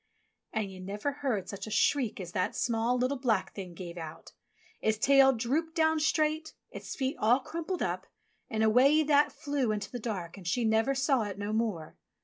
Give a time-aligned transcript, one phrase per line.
[0.51, 4.31] And you never heard such a shriek as that small, little, black Thing gave out.
[4.81, 8.07] Its tail dropped down straight, its feet all crumpled up,
[8.49, 11.97] and away That flew into the dark and she never saw it no more.